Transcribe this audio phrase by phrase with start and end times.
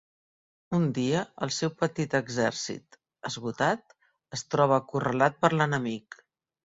[0.75, 2.97] Un dia, el seu petit exèrcit,
[3.31, 3.93] esgotat,
[4.39, 6.19] es troba acorralat per l'enemic.